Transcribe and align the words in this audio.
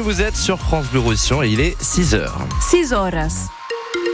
vous 0.00 0.22
êtes 0.22 0.36
sur 0.36 0.58
France 0.58 0.86
Bleu 0.86 1.00
Roussillon 1.00 1.42
et 1.42 1.48
il 1.48 1.60
est 1.60 1.80
6h. 1.80 2.30
6 2.70 2.92
horas. 2.92 3.48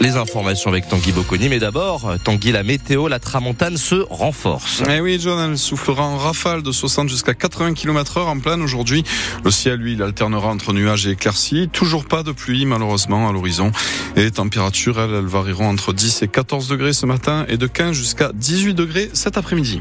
Les 0.01 0.17
informations 0.17 0.69
avec 0.69 0.89
Tanguy 0.89 1.13
Bocconi, 1.13 1.49
mais 1.49 1.59
d'abord, 1.59 2.13
Tanguy, 2.23 2.51
la 2.51 2.63
météo, 2.63 3.09
la 3.09 3.19
tramontane 3.19 3.77
se 3.77 3.95
renforce. 4.11 4.83
Eh 4.91 5.01
oui, 5.01 5.19
John, 5.21 5.51
elle 5.51 5.57
soufflera 5.57 6.03
en 6.03 6.19
rafale 6.19 6.63
de 6.63 6.73
60 6.73 7.09
jusqu'à 7.09 7.35
80 7.35 7.75
km 7.75 8.19
heure 8.19 8.29
en 8.29 8.39
pleine 8.39 8.63
aujourd'hui. 8.63 9.05
Le 9.45 9.51
ciel, 9.51 9.79
lui, 9.79 9.93
il 9.93 10.03
alternera 10.03 10.49
entre 10.49 10.73
nuages 10.73 11.07
et 11.07 11.13
éclaircies. 11.13 11.69
Toujours 11.73 12.05
pas 12.05 12.23
de 12.23 12.33
pluie, 12.33 12.67
malheureusement, 12.67 13.29
à 13.29 13.33
l'horizon. 13.33 13.71
Et 14.17 14.23
les 14.23 14.33
températures, 14.33 15.01
elles, 15.01 15.15
elles 15.15 15.27
varieront 15.27 15.69
entre 15.69 15.93
10 15.93 16.23
et 16.23 16.29
14 16.29 16.69
degrés 16.69 16.93
ce 16.93 17.07
matin 17.07 17.47
et 17.49 17.57
de 17.57 17.67
15 17.67 17.93
jusqu'à 17.93 18.33
18 18.35 18.75
degrés 18.75 19.11
cet 19.13 19.39
après-midi. 19.39 19.81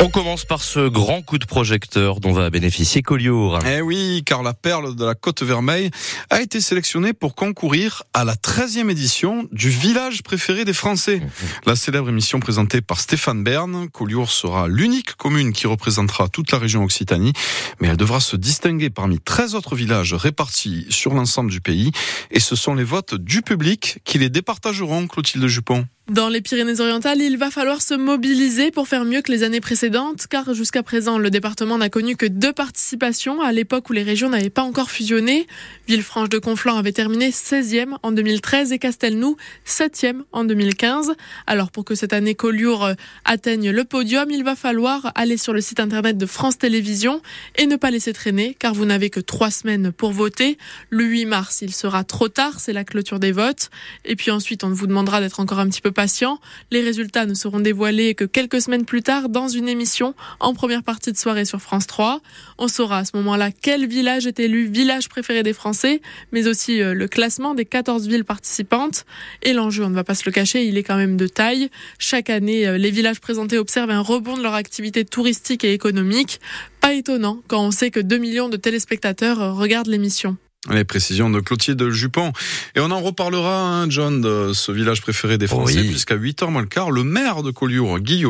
On 0.00 0.08
commence 0.08 0.44
par 0.44 0.62
ce 0.62 0.88
grand 0.88 1.22
coup 1.22 1.38
de 1.38 1.46
projecteur 1.46 2.20
dont 2.20 2.32
va 2.32 2.50
bénéficier 2.50 3.02
Collioure. 3.02 3.58
Eh 3.66 3.80
oui, 3.80 4.22
car 4.24 4.42
la 4.42 4.52
perle 4.52 4.94
de 4.94 5.04
la 5.04 5.14
Côte 5.14 5.42
Vermeille 5.42 5.90
a 6.30 6.40
été 6.42 6.60
sélectionnée 6.60 7.12
pour 7.12 7.34
concourir 7.34 8.02
à 8.12 8.24
la 8.24 8.34
13e 8.34 8.90
édition 8.90 9.48
du 9.52 9.70
village 9.70 10.22
préféré 10.22 10.64
des 10.64 10.72
Français. 10.72 11.16
Mmh. 11.16 11.28
La 11.66 11.76
célèbre 11.76 12.08
émission 12.08 12.40
présentée 12.40 12.80
par 12.80 13.00
Stéphane 13.00 13.42
Bern, 13.42 13.88
Collioure 13.90 14.30
sera 14.30 14.68
l'unique 14.68 15.14
commune 15.14 15.52
qui 15.52 15.66
représentera 15.66 16.28
toute 16.28 16.52
la 16.52 16.58
région 16.58 16.84
Occitanie, 16.84 17.32
mais 17.80 17.88
elle 17.88 17.96
devra 17.96 18.20
se 18.20 18.36
distinguer 18.36 18.90
parmi 18.90 19.20
13 19.20 19.54
autres 19.54 19.76
villages 19.76 20.14
répartis 20.14 20.86
sur 20.90 21.14
l'ensemble 21.14 21.50
du 21.50 21.60
pays, 21.60 21.92
et 22.30 22.40
ce 22.40 22.56
sont 22.56 22.74
les 22.74 22.84
votes 22.84 23.14
du 23.14 23.42
public 23.42 23.98
qui 24.04 24.18
les 24.18 24.28
départageront, 24.28 25.06
Clotilde 25.06 25.46
Jupon. 25.46 25.86
Dans 26.10 26.28
les 26.28 26.42
Pyrénées-Orientales, 26.42 27.22
il 27.22 27.38
va 27.38 27.50
falloir 27.50 27.80
se 27.80 27.94
mobiliser 27.94 28.70
pour 28.70 28.88
faire 28.88 29.06
mieux 29.06 29.22
que 29.22 29.32
les 29.32 29.42
années 29.42 29.62
précédentes, 29.62 30.26
car 30.28 30.52
jusqu'à 30.52 30.82
présent, 30.82 31.16
le 31.16 31.30
département 31.30 31.78
n'a 31.78 31.88
connu 31.88 32.14
que 32.14 32.26
deux 32.26 32.52
participations 32.52 33.40
à 33.40 33.52
l'époque 33.52 33.88
où 33.88 33.94
les 33.94 34.02
régions 34.02 34.28
n'avaient 34.28 34.50
pas 34.50 34.64
encore 34.64 34.90
fusionné. 34.90 35.46
Villefranche 35.88 36.28
de 36.28 36.36
Conflans 36.36 36.76
avait 36.76 36.92
terminé 36.92 37.30
16e 37.30 37.96
en 38.02 38.12
2013 38.12 38.72
et 38.72 38.78
Castelnou 38.78 39.38
7e 39.66 40.24
en 40.32 40.44
2015. 40.44 41.14
Alors 41.46 41.70
pour 41.70 41.86
que 41.86 41.94
cette 41.94 42.12
année 42.12 42.34
Collioure 42.34 42.84
euh, 42.84 42.94
atteigne 43.24 43.70
le 43.70 43.84
podium, 43.84 44.30
il 44.30 44.44
va 44.44 44.56
falloir 44.56 45.10
aller 45.14 45.38
sur 45.38 45.54
le 45.54 45.62
site 45.62 45.80
internet 45.80 46.18
de 46.18 46.26
France 46.26 46.58
Télévisions 46.58 47.22
et 47.56 47.64
ne 47.64 47.76
pas 47.76 47.90
laisser 47.90 48.12
traîner, 48.12 48.54
car 48.58 48.74
vous 48.74 48.84
n'avez 48.84 49.08
que 49.08 49.20
trois 49.20 49.50
semaines 49.50 49.90
pour 49.90 50.12
voter. 50.12 50.58
Le 50.90 51.04
8 51.04 51.24
mars, 51.24 51.62
il 51.62 51.72
sera 51.72 52.04
trop 52.04 52.28
tard, 52.28 52.60
c'est 52.60 52.74
la 52.74 52.84
clôture 52.84 53.20
des 53.20 53.32
votes. 53.32 53.70
Et 54.04 54.16
puis 54.16 54.30
ensuite, 54.30 54.64
on 54.64 54.68
vous 54.68 54.86
demandera 54.86 55.22
d'être 55.22 55.40
encore 55.40 55.60
un 55.60 55.68
petit 55.70 55.80
peu 55.80 55.93
patient. 55.94 56.38
Les 56.70 56.82
résultats 56.82 57.24
ne 57.24 57.32
seront 57.32 57.60
dévoilés 57.60 58.14
que 58.14 58.26
quelques 58.26 58.60
semaines 58.60 58.84
plus 58.84 59.02
tard 59.02 59.30
dans 59.30 59.48
une 59.48 59.68
émission 59.68 60.14
en 60.40 60.52
première 60.52 60.82
partie 60.82 61.10
de 61.10 61.16
soirée 61.16 61.46
sur 61.46 61.62
France 61.62 61.86
3. 61.86 62.20
On 62.58 62.68
saura 62.68 62.98
à 62.98 63.04
ce 63.06 63.16
moment-là 63.16 63.50
quel 63.50 63.86
village 63.86 64.26
est 64.26 64.38
élu 64.38 64.66
village 64.66 65.08
préféré 65.08 65.42
des 65.42 65.52
Français, 65.54 66.02
mais 66.32 66.46
aussi 66.46 66.82
euh, 66.82 66.92
le 66.92 67.08
classement 67.08 67.54
des 67.54 67.64
14 67.64 68.06
villes 68.06 68.24
participantes. 68.24 69.06
Et 69.42 69.52
l'enjeu, 69.52 69.84
on 69.84 69.90
ne 69.90 69.94
va 69.94 70.04
pas 70.04 70.14
se 70.14 70.24
le 70.26 70.32
cacher, 70.32 70.66
il 70.66 70.76
est 70.76 70.82
quand 70.82 70.96
même 70.96 71.16
de 71.16 71.26
taille. 71.26 71.70
Chaque 71.98 72.28
année, 72.28 72.66
euh, 72.66 72.76
les 72.76 72.90
villages 72.90 73.20
présentés 73.20 73.58
observent 73.58 73.90
un 73.90 74.00
rebond 74.00 74.36
de 74.36 74.42
leur 74.42 74.54
activité 74.54 75.04
touristique 75.04 75.64
et 75.64 75.72
économique. 75.72 76.40
Pas 76.80 76.94
étonnant 76.94 77.40
quand 77.48 77.64
on 77.64 77.70
sait 77.70 77.90
que 77.90 78.00
2 78.00 78.18
millions 78.18 78.48
de 78.48 78.56
téléspectateurs 78.56 79.40
euh, 79.40 79.52
regardent 79.52 79.88
l'émission. 79.88 80.36
Les 80.70 80.84
précisions 80.84 81.30
de 81.30 81.40
Clotilde 81.40 81.90
Jupon. 81.90 82.32
Et 82.74 82.80
on 82.80 82.90
en 82.90 83.00
reparlera, 83.00 83.60
hein, 83.60 83.90
John, 83.90 84.20
de 84.20 84.52
ce 84.54 84.72
village 84.72 85.02
préféré 85.02 85.36
des 85.36 85.46
Français, 85.46 85.82
puisqu'à 85.82 86.16
8h 86.16 86.50
moins 86.50 86.62
le 86.62 86.68
quart, 86.68 86.90
le 86.90 87.04
maire 87.04 87.42
de 87.42 87.50
Collioure, 87.50 88.00
Guy 88.00 88.24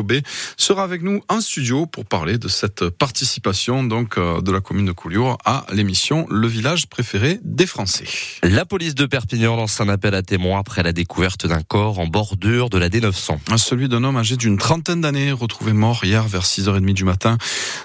sera 0.57 0.83
avec 0.83 1.01
nous 1.01 1.21
en 1.29 1.41
studio 1.41 1.85
pour 1.85 2.05
parler 2.05 2.37
de 2.37 2.47
cette 2.47 2.89
participation 2.89 3.83
donc 3.83 4.17
euh, 4.17 4.41
de 4.41 4.51
la 4.51 4.59
commune 4.59 4.85
de 4.85 4.91
Collioure 4.91 5.37
à 5.45 5.65
l'émission 5.71 6.25
Le 6.29 6.47
village 6.47 6.87
préféré 6.87 7.39
des 7.43 7.65
Français. 7.65 8.05
La 8.43 8.65
police 8.65 8.95
de 8.95 9.05
Perpignan 9.05 9.55
lance 9.55 9.79
un 9.79 9.89
appel 9.89 10.13
à 10.15 10.21
témoins 10.21 10.59
après 10.59 10.83
la 10.83 10.91
découverte 10.91 11.47
d'un 11.47 11.61
corps 11.61 11.99
en 11.99 12.07
bordure 12.07 12.69
de 12.69 12.77
la 12.77 12.89
D900. 12.89 13.57
Celui 13.57 13.87
d'un 13.87 14.03
homme 14.03 14.17
âgé 14.17 14.35
d'une 14.37 14.57
trentaine 14.57 15.01
d'années, 15.01 15.31
retrouvé 15.31 15.73
mort 15.73 16.03
hier 16.03 16.27
vers 16.27 16.43
6h30 16.43 16.93
du 16.93 17.03
matin 17.03 17.37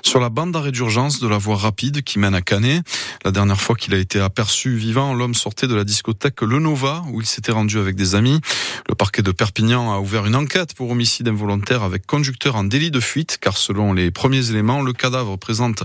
sur 0.02 0.20
la 0.20 0.28
bande 0.28 0.52
d'arrêt 0.52 0.72
d'urgence 0.72 1.20
de 1.20 1.28
la 1.28 1.38
voie 1.38 1.56
rapide 1.56 2.02
qui 2.02 2.18
mène 2.18 2.34
à 2.34 2.42
Canet. 2.42 2.82
La 3.24 3.30
dernière 3.30 3.60
fois 3.60 3.76
qu'il 3.76 3.94
a 3.94 3.98
été 3.98 4.20
aperçu 4.40 4.70
perçu 4.70 4.76
vivant, 4.76 5.12
l'homme 5.12 5.34
sortait 5.34 5.66
de 5.66 5.74
la 5.74 5.84
discothèque 5.84 6.40
Le 6.40 6.60
Nova 6.60 7.04
où 7.12 7.20
il 7.20 7.26
s'était 7.26 7.52
rendu 7.52 7.78
avec 7.78 7.94
des 7.94 8.14
amis. 8.14 8.40
Le 8.88 8.94
parquet 8.94 9.20
de 9.20 9.32
Perpignan 9.32 9.92
a 9.92 9.98
ouvert 9.98 10.24
une 10.24 10.34
enquête 10.34 10.72
pour 10.74 10.90
homicide 10.90 11.28
involontaire 11.28 11.82
avec 11.82 12.06
conducteur 12.06 12.56
en 12.56 12.64
délit 12.64 12.90
de 12.90 13.00
fuite 13.00 13.36
car 13.38 13.58
selon 13.58 13.92
les 13.92 14.10
premiers 14.10 14.48
éléments, 14.48 14.80
le 14.80 14.94
cadavre 14.94 15.36
présente 15.36 15.82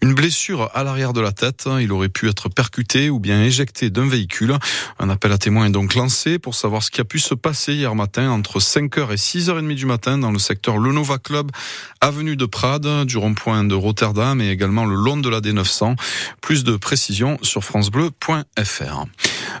une 0.00 0.14
blessure 0.14 0.70
à 0.74 0.84
l'arrière 0.84 1.12
de 1.12 1.20
la 1.20 1.32
tête. 1.32 1.68
Il 1.80 1.92
aurait 1.92 2.08
pu 2.08 2.30
être 2.30 2.48
percuté 2.48 3.10
ou 3.10 3.20
bien 3.20 3.42
éjecté 3.44 3.90
d'un 3.90 4.08
véhicule. 4.08 4.56
Un 4.98 5.10
appel 5.10 5.30
à 5.30 5.36
témoins 5.36 5.66
est 5.66 5.70
donc 5.70 5.94
lancé 5.94 6.38
pour 6.38 6.54
savoir 6.54 6.82
ce 6.82 6.90
qui 6.90 7.02
a 7.02 7.04
pu 7.04 7.18
se 7.18 7.34
passer 7.34 7.74
hier 7.74 7.94
matin 7.94 8.30
entre 8.30 8.58
5h 8.58 9.12
et 9.12 9.16
6h30 9.16 9.74
du 9.74 9.84
matin 9.84 10.16
dans 10.16 10.32
le 10.32 10.38
secteur 10.38 10.78
Le 10.78 10.92
Nova 10.92 11.18
Club, 11.18 11.50
avenue 12.00 12.36
de 12.36 12.46
Prades, 12.46 13.04
du 13.04 13.18
rond-point 13.18 13.64
de 13.64 13.74
Rotterdam 13.74 14.40
et 14.40 14.48
également 14.48 14.86
le 14.86 14.94
long 14.94 15.18
de 15.18 15.28
la 15.28 15.40
D900. 15.40 15.94
Plus 16.40 16.64
de 16.64 16.76
précisions 16.76 17.36
sur 17.42 17.62
France 17.62 17.90
Bleu 17.90 17.97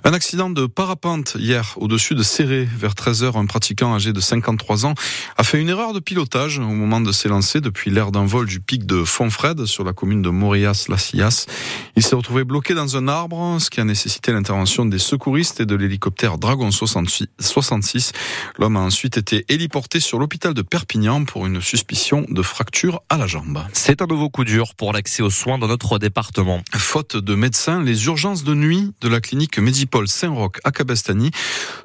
Un 0.04 0.12
accident 0.12 0.48
de 0.48 0.66
parapente 0.66 1.36
hier 1.38 1.74
au-dessus 1.76 2.14
de 2.14 2.22
Serré 2.22 2.64
vers 2.64 2.92
13h. 2.92 3.36
Un 3.36 3.46
pratiquant 3.46 3.94
âgé 3.94 4.12
de 4.12 4.20
53 4.20 4.86
ans 4.86 4.94
a 5.36 5.42
fait 5.42 5.60
une 5.60 5.68
erreur 5.68 5.92
de 5.92 5.98
pilotage 5.98 6.60
au 6.60 6.62
moment 6.62 7.00
de 7.00 7.10
s'élancer 7.10 7.60
depuis 7.60 7.90
l'air 7.90 8.12
d'un 8.12 8.24
vol 8.24 8.46
du 8.46 8.60
pic 8.60 8.86
de 8.86 9.02
Fontfred 9.02 9.64
sur 9.64 9.82
la 9.82 9.92
commune 9.92 10.22
de 10.22 10.30
Morias-Las-Sillas. 10.30 11.46
Il 11.96 12.02
s'est 12.04 12.14
retrouvé 12.14 12.44
bloqué 12.44 12.74
dans 12.74 12.96
un 12.96 13.08
arbre, 13.08 13.56
ce 13.58 13.70
qui 13.70 13.80
a 13.80 13.84
nécessité 13.84 14.30
l'intervention 14.30 14.86
des 14.86 15.00
secouristes 15.00 15.58
et 15.60 15.66
de 15.66 15.74
l'hélicoptère 15.74 16.38
Dragon 16.38 16.70
66. 16.70 18.12
L'homme 18.58 18.76
a 18.76 18.80
ensuite 18.80 19.16
été 19.16 19.44
héliporté 19.48 19.98
sur 19.98 20.20
l'hôpital 20.20 20.54
de 20.54 20.62
Perpignan 20.62 21.24
pour 21.24 21.44
une 21.46 21.60
suspicion 21.60 22.24
de 22.28 22.42
fracture 22.42 23.02
à 23.08 23.18
la 23.18 23.26
jambe. 23.26 23.64
C'est 23.72 24.00
un 24.00 24.06
nouveau 24.06 24.30
coup 24.30 24.44
dur 24.44 24.76
pour 24.76 24.92
l'accès 24.92 25.24
aux 25.24 25.30
soins 25.30 25.58
dans 25.58 25.66
notre 25.66 25.98
département. 25.98 26.62
Faute 26.72 27.16
de 27.16 27.34
médecins, 27.34 27.82
les 27.82 28.06
urgences 28.06 28.27
de 28.28 28.52
nuit 28.52 28.92
de 29.00 29.08
la 29.08 29.20
clinique 29.22 29.58
Medipol 29.58 30.00
Paul 30.00 30.08
Saint-Roch 30.08 30.60
à 30.62 30.70
Cabestany 30.70 31.30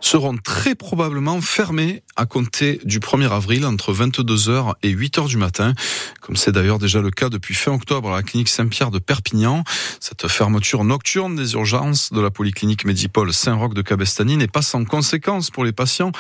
seront 0.02 0.36
très 0.36 0.76
probablement 0.76 1.40
fermés 1.40 2.04
à 2.18 2.26
compter 2.26 2.82
du 2.84 3.00
1er 3.00 3.30
avril 3.30 3.66
entre 3.66 3.94
22h 3.94 4.74
et 4.84 4.94
8h 4.94 5.28
du 5.28 5.38
matin, 5.38 5.74
comme 6.20 6.36
c'est 6.36 6.52
d'ailleurs 6.52 6.80
déjà 6.80 7.00
le 7.00 7.12
cas 7.12 7.30
depuis 7.30 7.54
fin 7.54 7.72
octobre 7.72 8.12
à 8.12 8.18
la 8.18 8.24
clinique 8.24 8.50
Saint-Pierre 8.50 8.92
de 8.92 9.00
Perpignan. 9.00 9.64
Cette 10.06 10.28
fermeture 10.28 10.84
nocturne 10.84 11.38
des 11.38 11.54
urgences 11.54 12.12
de 12.12 12.20
la 12.20 12.30
polyclinique 12.30 12.84
Medipol 12.84 13.32
Saint-Roch 13.32 13.74
de 13.74 13.82
Cabestany 13.82 14.36
n'est 14.36 14.50
pas 14.50 14.62
sans 14.62 14.84
conséquence 14.84 15.50
pour 15.50 15.64
les 15.64 15.72
patients, 15.72 16.12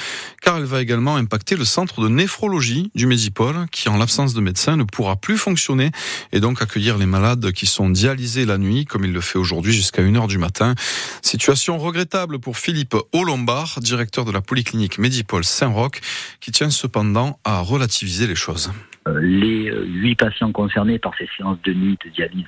car 0.42 0.56
elle 0.56 0.64
va 0.64 0.82
également 0.82 1.18
impacter 1.18 1.58
le 1.58 1.66
centre 1.66 2.00
de 2.02 2.08
néphrologie 2.08 2.92
du 2.96 3.08
Medipol, 3.08 3.66
qui 3.74 3.90
en 3.90 3.98
l'absence 3.98 4.34
de 4.34 4.40
médecins 4.40 4.78
ne 4.78 4.86
pourra 4.86 5.18
plus 5.18 5.36
fonctionner 5.36 5.92
et 6.32 6.40
donc 6.40 6.62
accueillir 6.62 6.98
les 6.98 7.06
malades 7.06 7.52
qui 7.52 7.66
sont 7.66 7.90
dialysés 7.90 8.46
la 8.46 8.58
nuit, 8.58 8.86
comme 8.86 9.04
il 9.04 9.12
le 9.12 9.20
fait 9.20 9.38
aujourd'hui 9.38 9.74
jusqu'à 9.74 10.02
1h 10.02 10.28
du 10.28 10.38
matin. 10.38 10.76
Situation 11.22 11.78
regrettable 11.78 12.40
pour 12.40 12.56
Philippe 12.56 12.96
Olombard, 13.12 13.80
directeur 13.82 14.24
de 14.24 14.32
la 14.32 14.40
polyclinique 14.40 14.98
Medipol 14.98 15.44
Saint-Roch, 15.44 16.00
qui 16.40 16.52
tient 16.52 16.70
cependant 16.70 17.38
à 17.44 17.60
relativiser 17.60 18.28
les 18.28 18.36
choses. 18.36 18.72
Euh, 19.10 19.20
les 19.20 19.70
euh, 19.70 19.84
huit 19.86 20.16
patients 20.16 20.54
concernés 20.54 20.98
par 20.98 21.12
ces 21.18 21.28
séances 21.36 21.62
de 21.64 21.74
nuit 21.74 21.98
de 22.06 22.10
dialyse, 22.12 22.48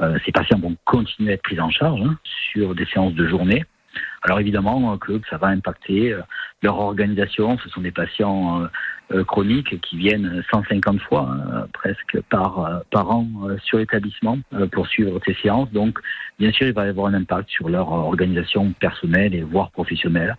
euh, 0.00 0.18
ces 0.24 0.32
patients 0.32 0.58
vont 0.58 0.76
continuer 0.84 1.32
à 1.32 1.34
être 1.34 1.42
pris 1.42 1.60
en 1.60 1.70
charge 1.70 2.00
hein, 2.00 2.16
sur 2.52 2.74
des 2.74 2.86
séances 2.86 3.14
de 3.14 3.26
journée. 3.26 3.64
Alors 4.22 4.40
évidemment 4.40 4.98
que 4.98 5.20
ça 5.30 5.38
va 5.38 5.48
impacter 5.48 6.14
leur 6.62 6.78
organisation. 6.78 7.56
Ce 7.58 7.70
sont 7.70 7.80
des 7.80 7.92
patients 7.92 8.68
euh, 9.12 9.22
chroniques 9.22 9.80
qui 9.82 9.96
viennent 9.96 10.42
150 10.50 11.00
fois 11.02 11.28
hein, 11.30 11.66
presque 11.72 12.20
par, 12.28 12.58
euh, 12.58 12.78
par 12.90 13.08
an 13.08 13.28
euh, 13.44 13.56
sur 13.62 13.78
l'établissement 13.78 14.38
pour 14.72 14.88
suivre 14.88 15.20
ces 15.24 15.34
séances. 15.34 15.70
Donc, 15.70 16.00
bien 16.40 16.50
sûr, 16.50 16.66
il 16.66 16.72
va 16.72 16.86
y 16.86 16.88
avoir 16.88 17.06
un 17.06 17.14
impact 17.14 17.48
sur 17.48 17.68
leur 17.68 17.88
organisation 17.92 18.72
personnelle 18.80 19.32
et 19.32 19.42
voire 19.42 19.70
professionnelle. 19.70 20.36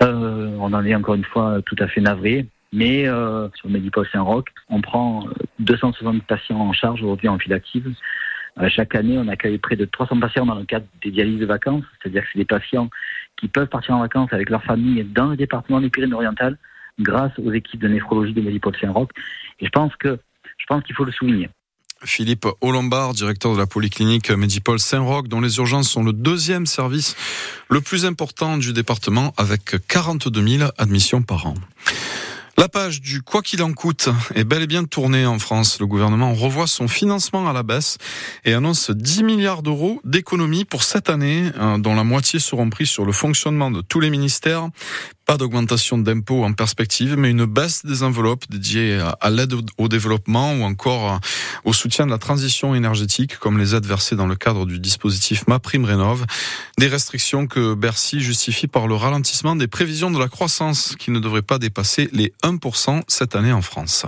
on 0.00 0.72
en 0.72 0.84
est 0.84 0.94
encore 0.94 1.16
une 1.16 1.24
fois 1.24 1.60
tout 1.66 1.76
à 1.80 1.88
fait 1.88 2.00
navré. 2.00 2.46
Mais 2.72 3.08
euh, 3.08 3.48
sur 3.56 3.68
Medipol 3.68 4.06
Saint-Roch, 4.12 4.46
on 4.68 4.80
prend 4.80 5.26
260 5.58 6.22
patients 6.22 6.60
en 6.60 6.72
charge 6.72 7.02
aujourd'hui 7.02 7.26
en 7.26 7.38
file 7.38 7.52
active. 7.52 7.92
Chaque 8.68 8.94
année, 8.94 9.16
on 9.18 9.28
accueille 9.28 9.58
près 9.58 9.76
de 9.76 9.84
300 9.84 10.20
patients 10.20 10.46
dans 10.46 10.54
le 10.54 10.64
cadre 10.64 10.86
des 11.02 11.10
dialyses 11.10 11.40
de 11.40 11.46
vacances, 11.46 11.84
c'est-à-dire 12.00 12.22
que 12.22 12.28
c'est 12.32 12.38
des 12.38 12.44
patients 12.44 12.90
qui 13.36 13.48
peuvent 13.48 13.68
partir 13.68 13.94
en 13.96 14.00
vacances 14.00 14.32
avec 14.32 14.50
leur 14.50 14.62
famille 14.62 15.02
dans 15.04 15.28
le 15.28 15.36
département 15.36 15.80
des 15.80 15.88
Pyrénées-Orientales 15.88 16.58
grâce 16.98 17.32
aux 17.38 17.52
équipes 17.52 17.80
de 17.80 17.88
néphrologie 17.88 18.34
de 18.34 18.40
Medipol 18.42 18.76
Saint-Roch. 18.78 19.10
Et 19.60 19.66
je 19.66 19.70
pense 19.70 19.94
que 19.96 20.18
je 20.58 20.80
qu'il 20.80 20.94
faut 20.94 21.04
le 21.04 21.12
souligner. 21.12 21.48
Philippe 22.04 22.46
Olombard, 22.60 23.12
directeur 23.12 23.52
de 23.52 23.58
la 23.58 23.66
polyclinique 23.66 24.30
Medipol 24.30 24.78
Saint-Roch, 24.78 25.28
dont 25.28 25.40
les 25.40 25.58
urgences 25.58 25.90
sont 25.90 26.02
le 26.02 26.12
deuxième 26.12 26.64
service 26.64 27.14
le 27.68 27.80
plus 27.80 28.06
important 28.06 28.56
du 28.56 28.72
département 28.72 29.34
avec 29.36 29.86
42 29.86 30.58
000 30.58 30.70
admissions 30.78 31.22
par 31.22 31.46
an. 31.46 31.54
La 32.60 32.68
page 32.68 33.00
du 33.00 33.22
quoi 33.22 33.40
qu'il 33.40 33.62
en 33.62 33.72
coûte 33.72 34.10
est 34.34 34.44
bel 34.44 34.60
et 34.60 34.66
bien 34.66 34.84
tournée 34.84 35.24
en 35.24 35.38
France. 35.38 35.80
Le 35.80 35.86
gouvernement 35.86 36.34
revoit 36.34 36.66
son 36.66 36.88
financement 36.88 37.48
à 37.48 37.54
la 37.54 37.62
baisse 37.62 37.96
et 38.44 38.52
annonce 38.52 38.90
10 38.90 39.22
milliards 39.22 39.62
d'euros 39.62 39.98
d'économies 40.04 40.66
pour 40.66 40.82
cette 40.82 41.08
année, 41.08 41.50
hein, 41.58 41.78
dont 41.78 41.94
la 41.94 42.04
moitié 42.04 42.38
seront 42.38 42.68
pris 42.68 42.84
sur 42.84 43.06
le 43.06 43.12
fonctionnement 43.12 43.70
de 43.70 43.80
tous 43.80 44.00
les 44.00 44.10
ministères. 44.10 44.68
Pas 45.24 45.38
d'augmentation 45.38 45.96
d'impôts 45.96 46.44
en 46.44 46.52
perspective, 46.52 47.16
mais 47.16 47.30
une 47.30 47.46
baisse 47.46 47.86
des 47.86 48.02
enveloppes 48.02 48.44
dédiées 48.50 49.00
à 49.20 49.30
l'aide 49.30 49.54
au 49.78 49.88
développement 49.88 50.52
ou 50.52 50.64
encore 50.64 51.20
au 51.64 51.72
soutien 51.72 52.04
de 52.04 52.10
la 52.10 52.18
transition 52.18 52.74
énergétique, 52.74 53.38
comme 53.38 53.56
les 53.56 53.74
aides 53.74 53.86
versées 53.86 54.16
dans 54.16 54.26
le 54.26 54.34
cadre 54.34 54.66
du 54.66 54.80
dispositif 54.80 55.46
MaPrimeRénov. 55.46 56.26
Des 56.80 56.88
restrictions 56.88 57.46
que 57.46 57.74
Bercy 57.74 58.20
justifie 58.20 58.66
par 58.66 58.88
le 58.88 58.94
ralentissement 58.94 59.54
des 59.54 59.66
prévisions 59.66 60.10
de 60.10 60.18
la 60.18 60.28
croissance 60.28 60.96
qui 60.98 61.10
ne 61.10 61.18
devrait 61.18 61.42
pas 61.42 61.58
dépasser 61.58 62.08
les 62.14 62.32
1% 62.42 63.02
cette 63.06 63.36
année 63.36 63.52
en 63.52 63.60
France. 63.60 64.06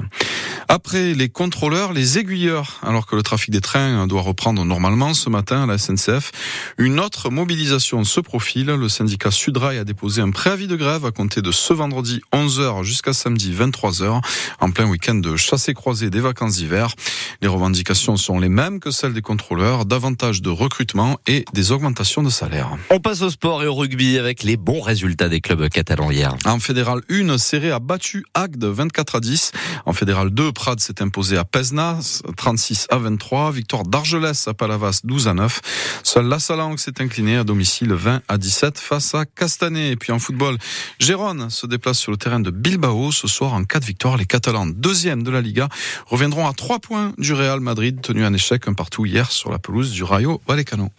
Après 0.68 1.12
les 1.12 1.28
contrôleurs, 1.28 1.92
les 1.92 2.16
aiguilleurs, 2.18 2.80
alors 2.82 3.04
que 3.04 3.14
le 3.14 3.22
trafic 3.22 3.50
des 3.50 3.60
trains 3.60 4.06
doit 4.06 4.22
reprendre 4.22 4.64
normalement 4.64 5.12
ce 5.12 5.28
matin 5.28 5.64
à 5.64 5.66
la 5.66 5.76
SNCF, 5.76 6.32
une 6.78 6.98
autre 6.98 7.28
mobilisation 7.28 8.04
se 8.04 8.20
profile. 8.20 8.68
Le 8.68 8.88
syndicat 8.88 9.30
Sudrail 9.30 9.76
a 9.76 9.84
déposé 9.84 10.22
un 10.22 10.30
préavis 10.30 10.66
de 10.66 10.76
grève 10.76 11.04
à 11.04 11.10
compter 11.10 11.42
de 11.42 11.52
ce 11.52 11.74
vendredi 11.74 12.22
11h 12.32 12.84
jusqu'à 12.84 13.12
samedi 13.12 13.52
23h, 13.52 14.22
en 14.60 14.70
plein 14.70 14.86
week-end 14.86 15.16
de 15.16 15.36
chassé 15.36 15.74
croisé 15.74 16.08
des 16.08 16.20
vacances 16.20 16.56
d'hiver. 16.56 16.94
Les 17.42 17.48
revendications 17.48 18.16
sont 18.16 18.40
les 18.40 18.48
mêmes 18.48 18.80
que 18.80 18.90
celles 18.90 19.12
des 19.12 19.20
contrôleurs, 19.20 19.84
davantage 19.84 20.40
de 20.40 20.48
recrutement 20.48 21.18
et 21.26 21.44
des 21.52 21.70
augmentations 21.70 22.22
de 22.22 22.30
salaire. 22.30 22.61
On 22.90 23.00
passe 23.00 23.22
au 23.22 23.30
sport 23.30 23.62
et 23.62 23.66
au 23.66 23.74
rugby 23.74 24.18
avec 24.18 24.42
les 24.42 24.56
bons 24.56 24.80
résultats 24.80 25.28
des 25.28 25.40
clubs 25.40 25.68
catalans 25.68 26.10
hier. 26.10 26.36
En 26.44 26.58
fédéral 26.58 27.00
1, 27.10 27.38
Serré 27.38 27.70
a 27.70 27.78
battu 27.78 28.24
Agde 28.34 28.64
24 28.64 29.16
à 29.16 29.20
10. 29.20 29.52
En 29.86 29.92
fédéral 29.92 30.30
2, 30.30 30.52
Prades 30.52 30.80
s'est 30.80 31.02
imposé 31.02 31.36
à 31.36 31.44
Pesna, 31.44 31.98
36 32.36 32.86
à 32.90 32.98
23. 32.98 33.52
Victoire 33.52 33.82
d'Argelès 33.84 34.48
à 34.48 34.54
Palavas, 34.54 35.00
12 35.04 35.28
à 35.28 35.34
9. 35.34 35.60
Seul 36.02 36.26
La 36.26 36.38
Salangue 36.38 36.78
s'est 36.78 37.00
incliné 37.00 37.36
à 37.36 37.44
domicile 37.44 37.92
20 37.92 38.22
à 38.28 38.38
17 38.38 38.78
face 38.78 39.14
à 39.14 39.24
Castanet. 39.24 39.90
Et 39.90 39.96
puis 39.96 40.12
en 40.12 40.18
football, 40.18 40.58
Gérone 40.98 41.50
se 41.50 41.66
déplace 41.66 41.98
sur 41.98 42.10
le 42.10 42.16
terrain 42.16 42.40
de 42.40 42.50
Bilbao 42.50 43.12
ce 43.12 43.28
soir 43.28 43.54
en 43.54 43.64
cas 43.64 43.80
de 43.80 43.84
victoire. 43.84 44.16
Les 44.16 44.26
Catalans, 44.26 44.66
deuxième 44.66 45.22
de 45.22 45.30
la 45.30 45.40
Liga, 45.40 45.68
reviendront 46.06 46.46
à 46.46 46.52
3 46.52 46.78
points 46.78 47.12
du 47.18 47.32
Real 47.32 47.60
Madrid, 47.60 48.00
tenu 48.00 48.24
un 48.24 48.32
échec 48.32 48.68
un 48.68 48.74
partout 48.74 49.06
hier 49.06 49.30
sur 49.30 49.50
la 49.50 49.58
pelouse 49.58 49.92
du 49.92 50.04
Rayo 50.04 50.40
Vallecano. 50.46 50.90